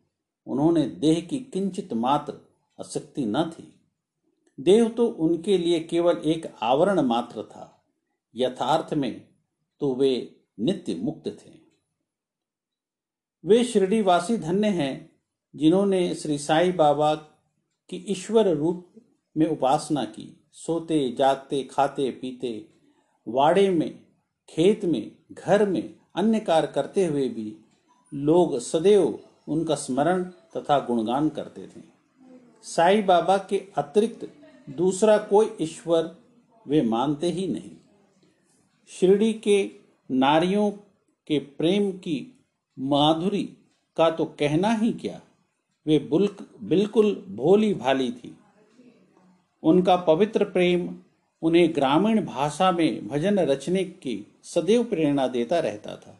उन्होंने 0.47 0.87
देह 0.87 1.21
की 1.21 1.39
किंचित 1.39 1.93
मात्र 1.93 2.35
आसक्ति 2.81 3.27
न 3.27 3.51
थी। 3.51 3.81
देह 4.61 4.89
तो 4.89 5.07
उनके 5.07 5.59
लिए 5.59 5.81
केवल 5.81 6.17
एक 6.17 6.55
आवरण 6.63 7.01
मात्र 7.01 7.43
था। 7.43 7.72
यथार्थ 8.37 8.95
में 8.95 9.29
तो 9.81 9.95
वे 9.95 10.41
नित्य 10.61 10.95
मुक्त 10.95 11.27
थे। 11.27 11.51
वे 13.45 13.65
शिरडीवासी 13.65 14.37
धन्य 14.37 14.69
हैं, 14.69 15.13
जिन्होंने 15.57 16.15
श्री 16.15 16.39
साई 16.39 16.73
बाबा 16.73 17.15
की 17.89 17.97
ईश्वर 17.97 18.49
रूप 18.49 18.93
में 19.37 19.47
उपासना 19.47 20.05
की। 20.05 20.45
सोते, 20.53 21.13
जागते, 21.19 21.65
खाते, 21.65 22.11
पीते, 22.11 22.69
वाड़े 23.29 23.71
में, 23.71 24.07
खेत 24.49 24.85
में, 24.85 25.17
घर 25.33 25.69
में, 25.69 25.95
अन्य 26.17 26.41
कार्य 26.41 26.73
करते 26.75 27.07
हुए 27.07 27.29
भी 27.29 27.57
लोग 28.15 28.59
सदैव 28.59 29.19
उनका 29.49 29.75
स्मरण 29.75 30.25
तथा 30.25 30.79
गुणगान 30.81 31.29
करते 31.29 31.67
थे। 31.67 31.83
साईं 32.63 33.07
बाबा 33.07 33.39
के 33.39 33.69
अतिरिक्त 33.77 34.33
दूसरा 34.71 35.19
कोई 35.19 35.57
ईश्वर 35.61 36.17
वे 36.69 36.83
मानते 36.83 37.27
ही 37.27 37.47
नहीं। 37.49 37.77
शिरडी 39.01 39.33
के 39.33 39.71
नारियों 40.11 40.71
के 41.27 41.39
प्रेम 41.39 41.91
की 41.93 42.39
माधुरी 42.79 43.43
का 43.97 44.11
तो 44.11 44.25
कहना 44.25 44.73
ही 44.75 44.93
क्या? 44.93 45.21
वे 45.87 45.99
बुल्क, 45.99 46.47
बिल्कुल 46.63 47.15
भोली 47.29 47.75
भाली 47.75 48.11
थी। 48.13 48.37
उनका 49.63 49.97
पवित्र 49.97 50.45
प्रेम 50.45 50.89
उन्हें 51.43 51.75
ग्रामीण 51.75 52.25
भाषा 52.25 52.71
में 52.73 53.09
भजन 53.09 53.39
रचने 53.39 53.85
की 53.85 54.27
सदैव 54.43 54.85
प्रेरणा 54.85 55.27
देता 55.27 55.61
रहता 55.61 55.97
था। 55.97 56.19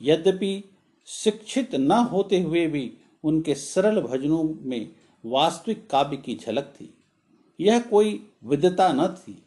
यद्यपि 0.00 0.64
शिक्षित 1.06 1.74
न 1.74 1.92
होते 1.92 2.40
हुए 2.40 2.66
भी 2.66 2.92
उनके 3.24 3.54
सरल 3.54 4.00
भजनों 4.00 4.42
में 4.44 4.88
वास्तविक 5.24 5.86
काव्य 5.90 6.16
की 6.16 6.34
झलक 6.36 6.64
थी। 6.64 6.94
यह 7.60 7.80
कोई 7.80 8.26
विद्यता 8.44 8.92
न 8.92 9.06
थी, 9.08 9.42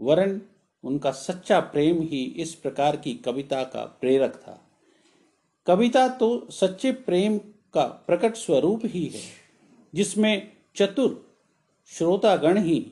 वरन 0.00 0.40
उनका 0.86 1.10
सच्चा 1.10 1.60
प्रेम 1.60 2.00
ही 2.02 2.22
इस 2.36 2.54
प्रकार 2.54 2.96
की 2.96 3.14
कविता 3.14 3.62
का 3.64 3.84
प्रेरक 4.00 4.34
था। 4.36 4.60
कविता 5.66 6.06
तो 6.08 6.28
सच्चे 6.50 6.92
प्रेम 6.92 7.38
का 7.74 7.84
प्रकट 8.06 8.34
स्वरूप 8.34 8.80
ही 8.84 9.04
है, 9.06 9.22
जिसमें 9.94 10.52
चतुर 10.76 11.24
श्रोतागण 11.90 12.58
ही 12.58 12.84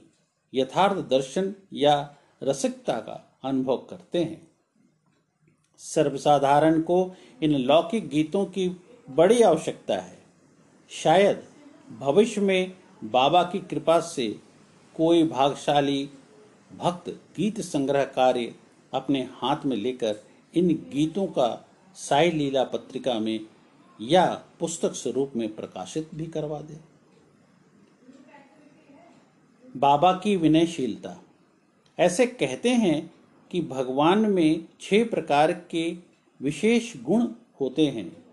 यथार्थ 0.55 0.99
दर्शन 1.09 1.55
या 1.73 2.17
रसिकता 2.43 2.99
का 2.99 3.41
अनुभव 3.45 3.77
करते 3.91 4.19
हैं। 4.19 4.41
सर्वसाधारण 5.81 6.81
को 6.81 6.99
इन 7.43 7.55
लौकिक 7.57 8.09
गीतों 8.09 8.45
की 8.47 8.69
बड़ी 9.09 9.43
आवश्यकता 9.43 9.97
है। 9.97 10.19
शायद 10.91 11.43
भविष्य 12.01 12.41
में 12.41 12.73
बाबा 13.05 13.43
की 13.43 13.59
कृपा 13.61 14.01
से 14.01 14.29
कोई 14.95 15.23
भागशाली 15.23 16.09
भक्त 16.79 17.09
गीत 17.09 17.61
संग्रह 17.61 18.05
कार्य 18.05 18.55
अपने 18.95 19.29
हाथ 19.33 19.57
में 19.67 19.77
लेकर 19.77 20.19
इन 20.55 20.69
गीतों 20.69 21.27
का 21.27 21.69
साई 21.95 22.31
लीला 22.31 22.65
पत्रिका 22.65 23.19
में 23.19 23.41
या 24.01 24.47
पुस्तक 24.61 24.93
स्वरूप 24.93 25.33
में 25.37 25.57
प्रकाशित 25.57 26.11
भी 26.15 26.27
करवा 26.27 26.61
दे। 26.61 26.81
बाबा 29.77 30.13
की 30.13 30.37
विनयशीलता। 30.37 31.17
ऐसे 31.99 32.27
कहते 32.27 32.69
हैं 32.69 33.15
कि 33.51 33.63
भगवान 33.63 34.19
में 34.19 34.69
छह 34.81 35.05
प्रकार 35.05 35.53
के 35.53 35.97
विशेष 36.43 37.03
गुण 37.03 37.29
होते 37.61 37.87
हैं। 37.87 38.27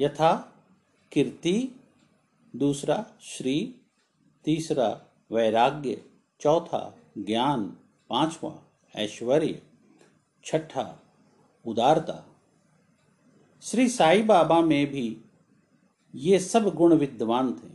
यथा 0.00 0.62
कीर्ति, 1.12 1.80
दूसरा 2.56 3.06
श्री, 3.20 3.74
तीसरा 4.44 5.02
वैराग्य 5.32 6.09
चौथा 6.40 6.96
ज्ञान, 7.18 7.76
पांचवा 8.10 8.62
ऐश्वर्य, 8.96 9.62
छठा 10.44 11.02
उदारता। 11.66 12.26
श्री 13.62 13.88
साई 13.88 14.22
बाबा 14.22 14.60
में 14.60 14.86
भी 14.86 15.16
ये 16.14 16.38
सब 16.38 16.74
गुण 16.74 16.94
विद्वान 16.94 17.52
थे। 17.52 17.72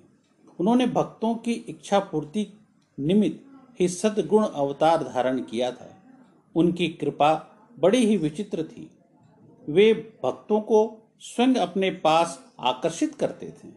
उन्होंने 0.59 0.87
भक्तों 0.87 1.35
की 1.35 1.53
इच्छा 1.53 1.99
पूर्ति 1.99 2.59
निमित्त 2.99 3.41
ही 3.79 3.87
सदगुण 3.87 4.47
अवतार 4.47 5.03
धारण 5.03 5.41
किया 5.41 5.71
था। 5.71 5.95
उनकी 6.55 6.87
कृपा 6.87 7.55
बड़ी 7.79 8.05
ही 8.05 8.17
विचित्र 8.17 8.63
थी। 8.63 8.91
वे 9.69 9.93
भक्तों 10.23 10.61
को 10.61 11.07
स्वयं 11.19 11.55
अपने 11.55 11.91
पास 11.91 12.53
आकर्षित 12.59 13.15
करते 13.15 13.49
थे। 13.49 13.67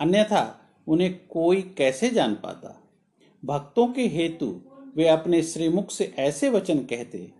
अन्यथा 0.00 0.60
उन्हें 0.88 1.26
कोई 1.26 1.62
कैसे 1.62 2.10
जान 2.10 2.34
पाता? 2.34 2.80
भक्तों 3.44 3.86
के 3.86 4.06
हेतु 4.06 4.46
वे 4.96 5.08
अपने 5.08 5.42
श्रीमुख 5.42 5.90
से 5.90 6.14
ऐसे 6.18 6.50
वचन 6.50 6.78
कहते, 6.78 7.32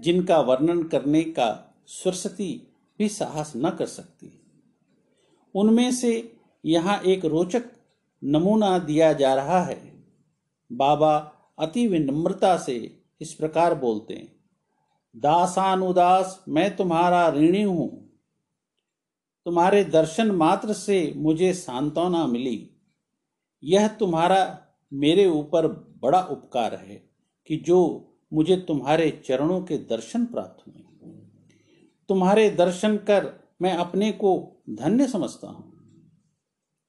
जिनका 0.00 0.40
वर्णन 0.40 0.82
करने 0.82 1.22
का 1.22 1.76
सरस्वती 1.86 2.52
भी 2.98 3.08
साहस 3.08 3.52
न 3.56 3.70
कर 3.70 3.86
सकती। 3.86 4.32
उनमें 5.54 5.92
से 5.92 6.32
यहाँ 6.64 7.00
एक 7.00 7.24
रोचक 7.24 7.62
नमूना 8.24 8.78
दिया 8.78 9.12
जा 9.12 9.34
रहा 9.34 9.62
है। 9.64 9.80
बाबा 10.72 11.16
अति 11.58 11.86
विनम्रता 11.88 12.56
से 12.56 13.02
इस 13.20 13.34
प्रकार 13.34 13.74
बोलते 13.74 14.14
हैं 14.14 14.32
दासानुदास, 15.16 16.44
मैं 16.48 16.76
तुम्हारा 16.76 17.28
ऋणी 17.28 17.62
हूँ। 17.62 17.88
तुम्हारे 19.46 19.84
दर्शन 19.84 20.30
मात्र 20.30 20.72
से 20.72 21.12
मुझे 21.16 21.52
सांत्वना 21.54 22.26
मिली। 22.26 22.70
यह 23.64 23.88
तुम्हारा 23.88 24.66
मेरे 24.92 25.26
ऊपर 25.26 25.66
बड़ा 26.02 26.20
उपकार 26.22 26.74
है 26.74 27.02
कि 27.46 27.56
जो 27.56 28.06
मुझे 28.32 28.56
तुम्हारे 28.56 29.22
चरणों 29.26 29.62
के 29.62 29.76
दर्शन 29.76 30.24
प्राप्त 30.24 30.66
हुए। 30.66 30.82
तुम्हारे 32.08 32.50
दर्शन 32.50 32.96
कर 32.96 33.50
मैं 33.62 33.72
अपने 33.72 34.12
को 34.12 34.62
धन्य 34.70 35.06
समझता 35.06 35.48
हूँ। 35.48 35.72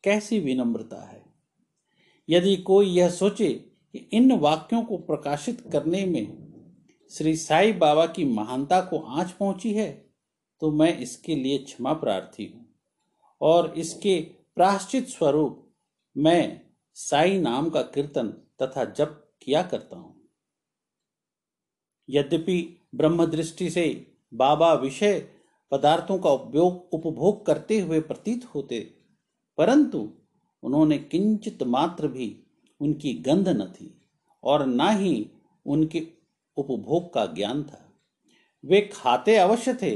कैसी 0.04 0.40
विनम्रता 0.40 1.02
है। 1.04 1.24
यदि 2.30 2.56
कोई 2.56 2.88
यह 2.88 3.10
सोचे 3.10 3.54
कि 3.94 4.10
इन 4.14 4.32
वाक्यों 4.32 4.84
को 4.84 4.98
प्रकाशित 4.98 5.62
करने 5.72 6.06
में 6.06 6.52
श्री 7.12 7.36
साई 7.36 7.74
बाबा 7.74 8.06
की 8.06 8.26
महानता 8.26 8.82
को 8.82 8.98
आँच 8.98 9.32
पहुँची 9.32 9.74
है 9.74 10.12
तो 10.62 10.72
मैं 10.72 10.98
इसके 10.98 11.36
लिए 11.36 11.58
क्षमा 11.58 11.94
प्रार्थी 11.94 12.46
हूँ 12.46 12.66
और 13.42 13.74
इसके 13.78 14.20
प्राश्चित 14.56 15.08
स्वरूप 15.08 15.74
मैं 16.18 16.62
साई 16.98 17.38
नाम 17.40 17.70
का 17.70 17.82
कीर्तन 17.82 18.28
तथा 18.62 18.84
जप 18.88 19.18
किया 19.42 19.62
करता 19.64 19.96
हूँ। 19.96 20.16
यद्यपि 22.10 22.58
ब्रह्म 22.96 23.26
दृष्टि 23.26 23.70
से 23.70 23.86
बाबा 24.34 24.74
विषय 24.74 25.20
पदार्थों 25.72 26.18
का 26.20 26.30
उपयोग 26.30 26.94
उपभोग 26.94 27.46
करते 27.46 27.80
हुए 27.80 28.00
प्रतीत 28.02 28.46
होते, 28.56 28.80
परंतु 29.58 30.10
उन्होंने 30.64 30.98
किंचित 31.00 31.64
मात्र 31.66 32.08
भी 32.08 32.36
उनकी 32.82 33.14
गंध 33.22 33.50
न 33.50 33.72
थी 33.72 33.94
और 34.44 34.66
न 34.66 34.90
ही 34.98 35.30
उनके 35.66 36.08
उपभोग 36.58 37.14
का 37.14 37.26
ज्ञान 37.26 37.64
था। 37.64 37.88
वे 38.64 38.82
खाते 38.94 39.36
अवश्य 39.38 39.74
थे, 39.74 39.96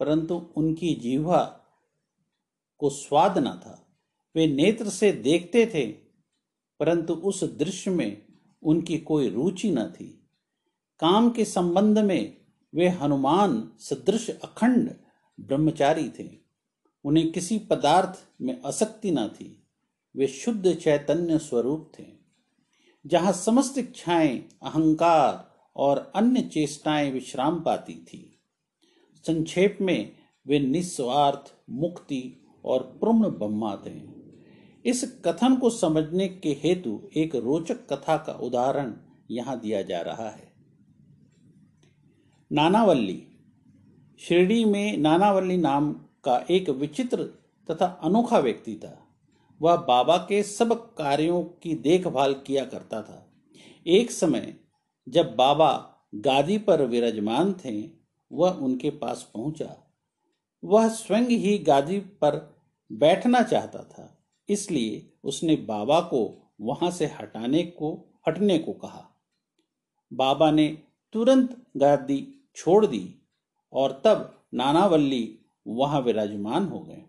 परंतु 0.00 0.34
उनकी 0.56 0.94
जीवा 0.94 1.42
को 2.80 2.90
स्वाद 2.90 3.38
न 3.38 3.52
था। 3.56 3.80
वे 4.34 4.46
नेत्र 4.46 4.88
से 4.90 5.12
देखते 5.12 5.66
थे 5.66 5.84
परंतु 6.80 7.14
उस 7.14 7.44
दृश्य 7.44 7.90
में 7.90 8.22
उनकी 8.62 8.98
कोई 8.98 9.28
रुचि 9.28 9.70
न 9.70 9.84
थी। 9.84 10.28
काम 11.00 11.30
के 11.30 11.44
संबंध 11.44 11.98
में 11.98 12.36
वे 12.74 12.88
हनुमान 12.88 13.70
सदृश 13.80 14.30
अखंड 14.30 14.90
ब्रह्मचारी 15.40 16.08
थे। 16.08 16.28
उन्हें 17.04 17.32
किसी 17.32 17.58
पदार्थ 17.58 18.18
में 18.40 18.60
आसक्ति 18.66 19.10
न 19.10 19.28
थी। 19.28 19.66
वे 20.16 20.26
शुद्ध 20.26 20.74
चैतन्य 20.74 21.38
स्वरूप 21.38 21.92
थे। 21.98 22.04
जहाँ 23.06 23.32
समस्त 23.32 23.78
इच्छाएँ, 23.78 24.38
अहंकार 24.62 25.52
और 25.76 26.12
अन्य 26.14 26.42
चेष्टाएँ 26.42 27.10
विश्राम 27.10 27.60
पाती 27.60 27.94
थी, 27.94 28.40
संक्षेप 29.24 29.78
में 29.80 30.12
वे 30.46 30.58
निस्वार्थ, 30.58 31.52
मुक्ति 31.70 32.44
और 32.64 32.82
पूर्ण 33.00 33.28
ब्रह्मा 33.28 33.76
थे। 33.76 34.13
इस 34.84 35.22
कथन 35.24 35.56
को 35.56 35.70
समझने 35.70 36.28
के 36.28 36.50
हेतु 36.50 37.08
एक 37.16 37.34
रोचक 37.34 37.92
कथा 37.92 38.16
का 38.16 38.32
उदाहरण 38.32 38.94
यहाँ 39.30 39.60
दिया 39.60 39.82
जा 39.82 40.00
रहा 40.00 40.30
है। 40.30 40.52
नानावल्ली। 42.52 43.26
शिरडी 44.18 44.64
में 44.64 44.96
नानावल्ली 44.96 45.56
नाम 45.56 45.92
का 46.24 46.44
एक 46.50 46.68
विचित्र 46.70 47.24
तथा 47.70 47.86
अनोखा 47.86 48.38
व्यक्ति 48.38 48.74
था। 48.74 49.06
वह 49.62 49.76
बाबा 49.76 50.16
के 50.16 50.42
सब 50.42 50.94
कार्यों 50.94 51.42
की 51.42 51.74
देखभाल 51.74 52.34
किया 52.34 52.64
करता 52.64 53.02
था। 53.02 53.32
एक 53.86 54.10
समय 54.10 54.56
जब 55.08 55.36
बाबा 55.36 55.94
गादी 56.14 56.58
पर 56.58 56.82
विराजमान 56.82 57.52
थे, 57.52 57.88
वह 58.32 58.50
उनके 58.50 58.90
पास 58.90 59.30
पहुँचा। 59.34 59.76
वह 60.64 60.88
स्वयं 60.88 61.22
ही 61.22 61.58
गादी 61.58 62.00
पर 62.00 62.56
बैठना 62.92 63.42
चाहता 63.42 63.78
था। 63.78 64.13
इसलिए 64.48 65.12
उसने 65.24 65.56
बाबा 65.56 66.00
को 66.00 66.52
वहाँ 66.60 66.90
से 66.90 67.06
हटाने 67.06 67.62
को, 67.62 68.20
हटने 68.28 68.58
को 68.58 68.72
कहा। 68.72 69.10
बाबा 70.12 70.50
ने 70.50 70.82
तुरंत 71.12 71.66
गादी 71.76 72.40
छोड़ 72.56 72.86
दी 72.86 73.14
और 73.72 74.02
तब 74.04 74.44
नानावल्ली 74.54 75.38
वहाँ 75.66 76.00
विराजमान 76.00 76.68
हो 76.68 76.80
गए। 76.80 77.02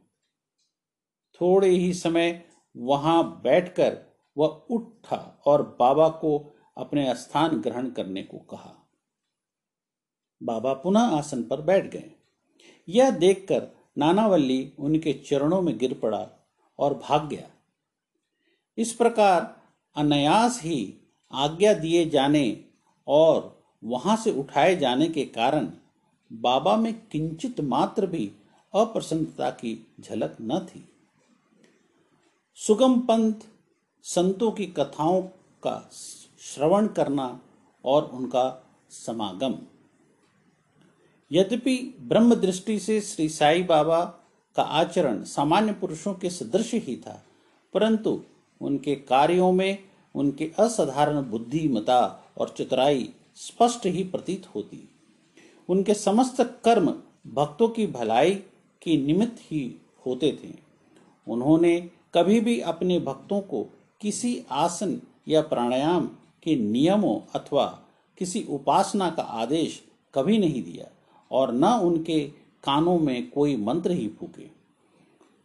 थोड़े 1.42 1.70
ही 1.70 1.94
समय 1.94 2.46
वहाँ 2.78 3.42
बैठकर 3.44 3.98
वह 4.38 4.48
उठा 4.48 5.42
और 5.46 5.76
बाबा 5.80 6.10
को 6.10 6.54
अपने 6.78 7.16
स्थान 7.16 7.62
ग्रहण 7.62 7.90
करने 7.90 8.24
को 8.24 8.38
कहा। 8.38 8.88
बाबा 10.44 10.74
पुनः 10.74 11.00
आसन 11.00 11.44
पर 11.44 11.62
बैठ 11.62 11.86
गए। 11.86 12.12
यह 12.90 13.12
देखकर 13.12 13.68
नानावल्ली 13.98 14.74
उनके 14.80 15.14
चरणों 15.14 15.62
में 15.62 15.78
गिर 15.78 16.00
पड़ा 16.00 16.30
और 16.80 16.94
भाग 16.94 17.28
गया 17.30 17.48
इस 18.78 18.94
प्रकार 18.94 19.62
अनायास 19.96 20.62
ही 20.64 20.94
आज्ञा 21.34 21.74
दिए 21.74 22.06
जाने 22.10 22.66
और 23.08 23.64
वहाँ 23.84 24.18
से 24.18 24.32
उठाए 24.32 24.76
जाने 24.76 25.08
के 25.08 25.26
कारण 25.26 25.72
बाबा 26.34 26.76
में 26.76 26.94
किंचित 27.08 27.62
मात्र 27.62 28.06
भी 28.06 28.32
अप्रसन्नता 28.74 29.50
की 29.50 29.88
झलक 30.00 30.38
न 30.42 30.60
थी। 30.60 30.90
सुगम 32.56 33.00
पंथ, 33.00 33.34
संतों 34.04 34.52
की 34.52 34.66
कथाओं 34.66 35.22
का 35.64 35.90
श्रवण 36.40 36.88
करना 36.88 37.42
और 37.86 38.04
उनका 38.04 38.74
समागम। 38.90 39.56
यद्यपि 41.32 41.96
ब्रह्म 42.00 42.36
दृष्टि 42.36 42.80
से 42.80 43.02
श्री 43.02 43.30
साई 43.30 43.64
बाबा 43.64 44.25
का 44.56 44.64
आचरण 44.64 45.22
सामान्य 45.24 45.74
पुरुषों 45.74 46.14
के 46.14 46.30
सदृश 46.30 46.74
ही 46.74 46.96
था, 46.98 47.22
परंतु 47.74 48.20
उनके 48.62 48.96
कार्यों 48.96 49.52
में 49.52 49.78
उनके 50.16 50.52
असाधारण 50.60 51.22
बुद्धिमता 51.22 52.00
और 52.38 52.54
चतुराई 52.58 53.10
स्पष्ट 53.36 53.86
ही 53.86 54.04
प्रतीत 54.04 54.46
होती। 54.56 54.88
उनके 55.70 55.94
समस्त 55.94 56.42
कर्म 56.66 56.94
भक्तों 57.28 57.68
की 57.70 57.88
भलाई 57.88 58.34
के 58.82 58.98
निमित्त 58.98 59.38
ही 59.42 59.64
होते 60.06 60.32
थे। 60.44 60.54
उन्होंने 61.28 61.80
कभी 62.14 62.40
भी 62.40 62.60
अपने 62.62 63.00
भक्तों 63.00 63.40
को 63.42 63.64
किसी 64.02 64.40
आसन 64.52 65.00
या 65.28 65.42
प्राणायाम 65.42 66.06
के 66.44 66.56
नियमों 66.56 67.20
अथवा 67.36 67.66
किसी 68.18 68.46
उपासना 68.50 69.10
का 69.10 69.24
आदेश 69.24 69.82
कभी 70.14 70.38
नहीं 70.38 70.64
दिया, 70.64 70.86
और 71.32 71.54
न 71.54 71.66
उनके 71.82 72.20
कानों 72.66 73.00
में 73.00 73.30
कोई 73.30 73.56
मंत्र 73.56 73.92
ही 73.92 74.08
फूके। 74.08 74.48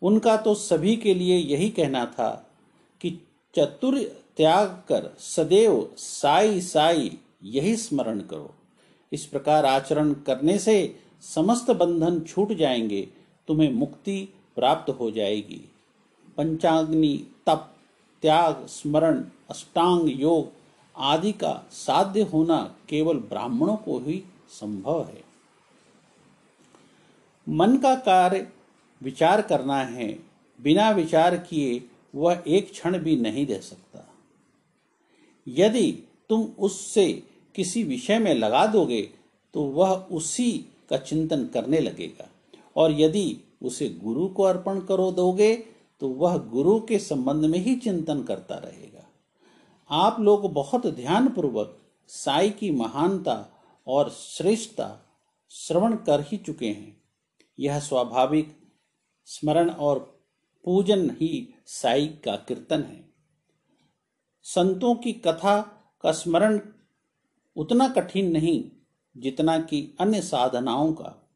उनका 0.02 0.36
तो 0.36 0.54
सभी 0.54 0.96
के 0.96 1.14
लिए 1.14 1.36
यही 1.36 1.70
कहना 1.70 2.06
था 2.06 2.50
कि 3.00 3.10
चतुर 3.54 3.98
त्याग 4.36 4.68
कर 4.88 5.16
सदैव 5.18 5.90
साई 5.96 6.60
साई 6.60 7.18
यही 7.44 7.76
स्मरण 7.76 8.20
करो। 8.20 8.54
इस 9.12 9.26
प्रकार 9.26 9.66
आचरण 9.66 10.12
करने 10.12 10.58
से 10.58 10.96
समस्त 11.20 11.70
बंधन 11.70 12.20
छूट 12.20 12.52
जाएँगे, 12.52 13.08
तुम्हें 13.48 13.72
मुक्ति 13.72 14.28
प्राप्त 14.56 14.90
हो 14.90 15.10
जाएगी। 15.10 15.70
पंचाग्नि, 16.36 17.26
तप, 17.46 17.74
त्याग, 18.22 18.66
स्मरण, 18.66 19.24
अष्टांग 19.50 20.20
योग 20.20 20.48
आदि 20.96 21.32
का 21.32 21.66
साध्य 21.70 22.22
होना 22.22 22.74
केवल 22.88 23.16
ब्राह्मणों 23.16 23.76
को 23.76 23.98
ही 23.98 24.24
संभव 24.48 25.04
है। 25.04 25.29
मन 27.46 27.76
का 27.76 27.94
कार्य 27.94 28.46
विचार 29.02 29.42
करना 29.42 29.76
है, 29.76 30.08
बिना 30.60 30.90
विचार 30.90 31.36
किए 31.36 31.82
वह 32.14 32.42
एक 32.46 32.70
क्षण 32.70 32.98
भी 32.98 33.16
नहीं 33.16 33.46
रह 33.46 33.60
सकता। 33.60 34.06
यदि 35.46 35.92
तुम 36.28 36.42
उससे 36.58 37.06
किसी 37.54 37.82
विषय 37.84 38.18
में 38.18 38.34
लगा 38.34 38.66
दोगे 38.66 39.00
तो 39.54 39.62
वह 39.62 39.94
उसी 40.12 40.52
का 40.90 40.96
चिंतन 40.96 41.44
करने 41.44 41.80
लगेगा। 41.80 42.28
और 42.76 43.00
यदि 43.00 43.36
उसे 43.62 43.88
गुरु 44.02 44.28
को 44.28 44.42
अर्पण 44.42 44.80
करो 44.80 45.10
दोगे 45.12 45.54
तो 46.00 46.08
वह 46.08 46.36
गुरु 46.36 46.78
के 46.80 46.98
संबंध 46.98 47.44
में 47.44 47.58
ही 47.58 47.74
चिंतन 47.76 48.22
करता 48.22 48.54
रहेगा। 48.54 49.06
आप 49.90 50.20
लोग 50.20 50.52
बहुत 50.52 50.86
ध्यान 50.86 51.28
पूर्वक 51.28 51.76
साई 52.08 52.50
की 52.50 52.70
महानता 52.70 53.44
और 53.86 54.10
श्रेष्ठता 54.10 54.96
श्रवण 55.50 55.96
कर 55.96 56.20
ही 56.20 56.36
चुके 56.36 56.68
हैं। 56.68 56.99
यह 57.60 57.78
स्वाभाविक 57.78 58.56
स्मरण 59.24 59.70
और 59.70 59.98
पूजन 60.64 61.10
ही 61.10 61.54
साई 61.66 62.06
का 62.06 62.36
कीर्तन 62.36 62.82
है। 62.82 63.10
संतों 64.42 64.94
की 64.94 65.12
कथा 65.12 65.60
का 66.02 66.12
स्मरण 66.12 66.60
उतना 67.56 67.88
कठिन 67.88 68.30
नहीं 68.30 68.70
जितना 69.16 69.58
कि 69.58 69.96
अन्य 70.00 70.22
साधनाओं 70.22 70.92
का, 70.92 71.30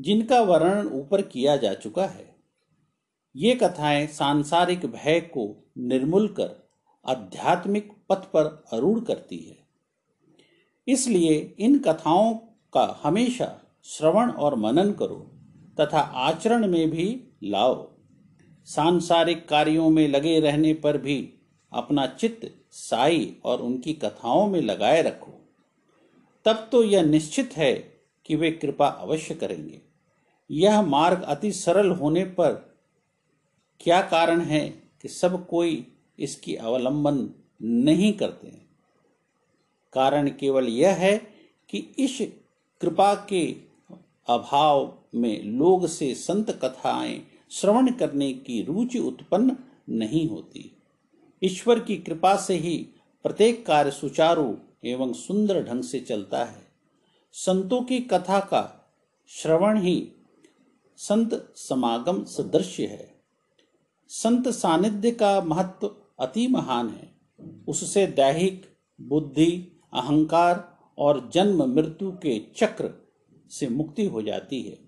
जिनका 0.00 0.40
वर्णन 0.40 0.86
ऊपर 0.88 1.22
किया 1.22 1.56
जा 1.56 1.74
चुका 1.74 2.06
है। 2.06 2.36
ये 3.36 3.54
कथाएँ 3.54 4.06
सांसारिक 4.06 4.86
भय 4.86 5.20
को 5.20 5.72
निर्मूल 5.78 6.28
कर 6.28 6.70
आध्यात्मिक 7.06 7.92
पथ 8.08 8.16
पर 8.16 8.64
अरूढ़ 8.72 9.04
करती 9.04 9.38
है। 9.38 9.58
इसलिए 10.88 11.56
इन 11.58 11.78
कथाओं 11.78 12.34
का 12.72 13.00
हमेशा 13.02 13.69
श्रवण 13.84 14.30
और 14.30 14.54
मनन 14.54 14.92
करो 14.92 15.16
तथा 15.80 16.00
आचरण 16.00 16.66
में 16.66 16.90
भी 16.90 17.22
लाओ। 17.42 17.88
सांसारिक 18.64 19.48
कार्यों 19.48 19.90
में 19.90 20.08
लगे 20.08 20.40
रहने 20.40 20.74
पर 20.74 20.98
भी 20.98 21.32
अपना 21.72 22.06
चित्त 22.06 22.50
साई 22.70 23.36
और 23.44 23.60
उनकी 23.60 23.92
कथाओं 23.92 24.46
में 24.46 24.60
लगाए 24.60 25.02
रखो। 25.02 25.32
तब 26.44 26.68
तो 26.72 26.82
यह 26.84 27.02
निश्चित 27.02 27.56
है 27.56 27.72
कि 28.26 28.36
वे 28.36 28.50
कृपा 28.50 28.86
अवश्य 28.86 29.34
करेंगे। 29.34 29.80
यह 30.50 30.82
मार्ग 30.82 31.22
अति 31.22 31.52
सरल 31.52 31.90
होने 31.90 32.24
पर 32.24 32.52
क्या 33.80 34.00
कारण 34.02 34.40
है 34.40 34.68
कि 35.02 35.08
सब 35.08 35.46
कोई 35.46 35.86
इसकी 36.18 36.54
अवलंबन 36.54 37.30
नहीं 37.62 38.12
करते 38.12 38.48
कारण 39.92 40.28
केवल 40.30 40.68
यह 40.68 40.94
है 40.94 41.16
कि 41.68 41.78
इस 41.98 42.18
कृपा 42.80 43.14
के 43.28 43.69
अभाव 44.28 44.98
में 45.14 45.42
लोग 45.44 45.86
से 45.86 46.14
संत 46.14 46.50
कथाएँ 46.50 47.22
श्रवण 47.50 47.92
करने 47.92 48.32
की 48.32 48.62
रुचि 48.62 48.98
उत्पन्न 48.98 49.56
नहीं 49.88 50.28
होती। 50.28 50.82
ईश्वर 51.42 51.80
की 51.80 51.96
कृपा 51.96 52.36
से 52.36 52.54
ही 52.54 52.76
प्रत्येक 53.22 53.66
कार्य 53.66 53.90
सुचारू 53.90 54.58
एवं 54.84 55.12
सुंदर 55.12 55.64
ढंग 55.64 55.82
से 55.82 56.00
चलता 56.00 56.44
है। 56.44 56.66
संतों 57.32 57.82
की 57.82 58.00
कथा 58.00 58.40
का 58.40 58.94
श्रवण 59.28 59.80
ही 59.82 60.12
संत 60.96 61.52
समागम 61.56 62.24
सदृश्य 62.24 62.86
है। 62.86 63.20
संत 64.08 64.48
सानिध्य 64.48 65.10
का 65.10 65.40
महत्व 65.40 65.96
अति 66.20 66.46
महान 66.46 66.88
है। 66.88 67.14
उससे 67.68 68.06
दैहिक 68.06 68.66
बुद्धि, 69.00 69.80
अहंकार 69.92 70.78
और 70.98 71.30
जन्म 71.34 71.74
मृत्यु 71.74 72.10
के 72.10 72.40
चक्र 72.56 72.99
से 73.50 73.68
मुक्ति 73.68 74.06
हो 74.06 74.22
जाती 74.22 74.62
है। 74.62 74.78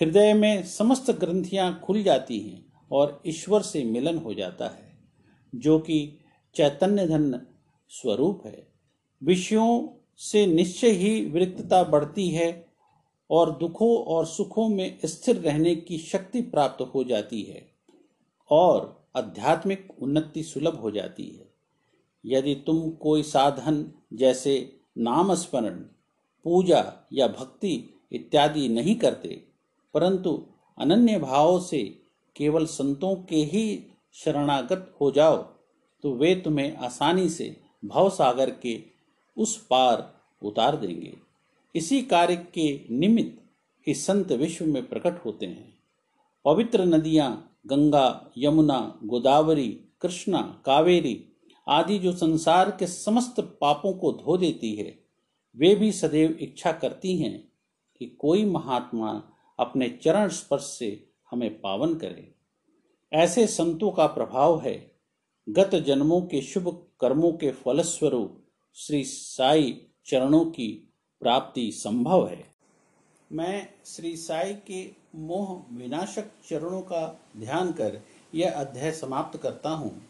हृदय 0.00 0.32
में 0.34 0.62
समस्त 0.62 1.10
ग्रंथियाँ 1.10 1.80
खुल 1.84 2.02
जाती 2.02 2.38
हैं 2.40 2.72
और 2.92 3.22
ईश्वर 3.26 3.62
से 3.62 3.84
मिलन 3.84 4.18
हो 4.18 4.34
जाता 4.34 4.68
है, 4.68 4.98
जो 5.54 5.78
कि 5.78 6.18
चैतन्य 6.54 7.06
धन 7.06 7.46
स्वरूप 7.88 8.42
है। 8.46 8.66
विषयों 9.22 9.88
से 10.16 10.46
निश्चय 10.46 10.90
ही 10.90 11.24
विरक्तता 11.24 11.82
बढ़ती 11.84 12.28
है 12.28 12.66
और 13.30 13.58
दुखों 13.58 13.96
और 14.04 14.26
सुखों 14.26 14.68
में 14.68 14.98
स्थिर 15.04 15.36
रहने 15.36 15.74
की 15.76 15.98
शक्ति 15.98 16.40
प्राप्त 16.42 16.82
हो 16.82 17.04
जाती 17.04 17.42
है 17.42 17.70
और 18.50 19.08
आध्यात्मिक 19.16 19.88
उन्नति 20.02 20.42
सुलभ 20.42 20.74
हो 20.74 20.90
जाती 20.90 21.28
है। 21.28 21.48
यदि 22.26 22.54
तुम 22.54 22.90
कोई 22.90 23.22
साधन 23.22 23.92
जैसे 24.12 24.80
नाम 24.98 25.34
स्मरण 25.34 25.84
पूजा 26.44 26.84
या 27.12 27.26
भक्ति 27.28 27.72
इत्यादि 28.12 28.68
नहीं 28.68 28.94
करते, 28.96 29.28
परंतु 29.94 30.30
अनन्य 30.78 31.18
भाव 31.18 31.60
से 31.60 31.82
केवल 32.36 32.66
संतों 32.66 33.14
के 33.28 33.42
ही 33.44 33.64
शरणागत 34.14 34.92
हो 35.00 35.10
जाओ 35.10 35.36
तो 36.04 36.12
वे 36.12 36.34
तुम्हें 36.34 36.76
आसानी 36.76 37.28
से 37.28 37.54
भव 37.84 38.08
सागर 38.10 38.50
के 38.62 38.78
उस 39.36 39.56
पार 39.66 40.12
उतार 40.42 40.76
देंगे। 40.76 41.12
इसी 41.74 42.00
कार्य 42.02 42.36
के 42.54 42.68
निमित्त 42.90 43.38
ही 43.86 43.94
संत 43.94 44.32
विश्व 44.32 44.64
में 44.64 44.88
प्रकट 44.88 45.24
होते 45.24 45.46
हैं। 45.46 45.74
पवित्र 46.44 46.84
नदियाँ, 46.84 47.30
गंगा, 47.66 48.32
यमुना, 48.38 48.78
गोदावरी, 49.04 49.68
कृष्णा, 50.02 50.40
कावेरी 50.66 51.22
आदि 51.66 51.98
जो 51.98 52.12
संसार 52.12 52.70
के 52.70 52.86
समस्त 52.86 53.40
पापों 53.60 53.92
को 53.92 54.12
धो 54.14 54.36
देती 54.36 54.74
है 54.74 54.98
वे 55.56 55.74
भी 55.74 55.92
सदैव 55.92 56.30
इच्छा 56.30 56.72
करती 56.72 57.18
हैं 57.18 57.52
कि 57.98 58.06
कोई 58.06 58.44
महात्मा 58.44 59.22
अपने 59.58 59.88
चरण 59.88 60.28
स्पर्श 60.28 60.62
से 60.62 61.10
हमें 61.30 61.60
पावन 61.60 61.94
करे। 61.94 62.34
ऐसे 63.12 63.46
संतों 63.46 63.90
का 63.90 64.06
प्रभाव 64.06 64.60
है। 64.60 64.92
गत 65.48 65.74
जन्मों 65.74 66.20
के 66.22 66.42
शुभ 66.42 66.86
कर्मों 67.00 67.32
के 67.32 67.50
फलस्वरूप 67.50 68.46
श्री 68.74 69.04
साई 69.04 69.86
चरणों 70.06 70.44
की 70.44 70.94
प्राप्ति 71.20 71.72
संभव 71.72 72.28
है। 72.28 72.44
मैं 73.32 73.68
श्री 73.86 74.16
साई 74.16 74.54
के 74.54 74.90
मोह 75.14 75.76
विनाशक 75.76 76.24
चरणों 76.48 76.80
का 76.80 77.20
ध्यान 77.36 77.72
कर 77.72 78.00
यह 78.34 78.52
अध्याय 78.52 78.92
समाप्त 78.92 79.38
करता 79.38 79.70
हूँ। 79.70 80.02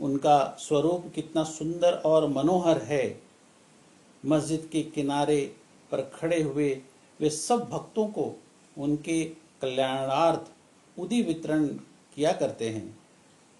उनका 0.00 0.56
स्वरूप 0.60 1.12
कितना 1.14 1.44
सुंदर 1.44 1.92
और 1.92 2.28
मनोहर 2.28 2.82
है। 2.82 3.25
मस्जिद 4.24 4.68
के 4.72 4.82
किनारे 4.84 5.40
पर 5.90 6.00
खड़े 6.14 6.42
हुए 6.42 6.70
वे 7.20 7.30
सब 7.30 7.68
भक्तों 7.70 8.06
को 8.08 8.34
उनके 8.76 9.24
कल्याणार्थ 9.62 11.00
उदी 11.00 11.22
वितरण 11.22 11.66
किया 12.14 12.32
करते 12.32 12.68
हैं, 12.68 12.98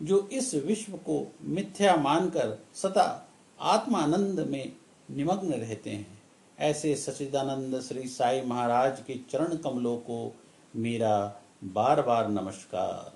जो 0.01 0.29
इस 0.33 0.55
विश्व 0.55 0.97
को 0.97 1.27
मिथ्या 1.43 1.97
मानकर 1.97 2.59
सदा 2.75 3.29
आत्मानंद 3.61 4.41
में 4.41 4.73
निमग्न 5.11 5.53
रहते 5.53 5.91
हैं। 5.91 6.23
ऐसे 6.59 6.95
सचिदानंद 6.95 7.81
श्री 7.81 8.09
साई 8.09 8.41
महाराज 8.43 9.01
के 9.01 9.15
चरण 9.31 9.57
कमलों 9.57 9.97
को 9.97 10.37
मेरा 10.77 11.41
बार 11.65 12.03
बार 12.03 12.29
नमस्कार। 12.29 13.13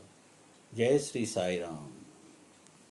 जय 0.73 0.99
श्री 0.99 1.25
साई 1.27 1.59
राम 1.59 1.89